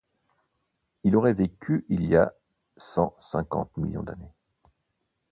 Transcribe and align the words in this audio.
Il 1.03 1.15
aurait 1.15 1.31
vécu 1.35 1.85
il 1.89 2.05
y 2.07 2.15
a 2.17 2.33
cent-cinquante 2.75 3.77
millions 3.77 4.01
d’années. 4.01 4.33